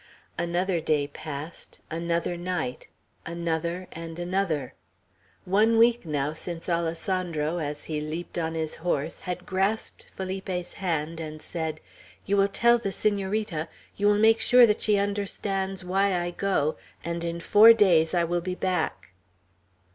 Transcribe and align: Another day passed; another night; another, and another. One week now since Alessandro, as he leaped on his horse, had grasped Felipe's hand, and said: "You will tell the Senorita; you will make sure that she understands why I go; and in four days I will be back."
Another 0.35 0.79
day 0.81 1.05
passed; 1.05 1.77
another 1.91 2.35
night; 2.35 2.87
another, 3.27 3.87
and 3.91 4.17
another. 4.17 4.73
One 5.45 5.77
week 5.77 6.07
now 6.07 6.33
since 6.33 6.67
Alessandro, 6.67 7.59
as 7.59 7.83
he 7.85 8.01
leaped 8.01 8.35
on 8.39 8.55
his 8.55 8.77
horse, 8.77 9.19
had 9.19 9.45
grasped 9.45 10.05
Felipe's 10.15 10.73
hand, 10.73 11.19
and 11.19 11.39
said: 11.39 11.81
"You 12.25 12.35
will 12.37 12.47
tell 12.47 12.79
the 12.79 12.91
Senorita; 12.91 13.67
you 13.95 14.07
will 14.07 14.17
make 14.17 14.39
sure 14.39 14.65
that 14.65 14.81
she 14.81 14.97
understands 14.97 15.85
why 15.85 16.19
I 16.19 16.31
go; 16.31 16.77
and 17.05 17.23
in 17.23 17.39
four 17.39 17.71
days 17.71 18.15
I 18.15 18.23
will 18.23 18.41
be 18.41 18.55
back." 18.55 19.11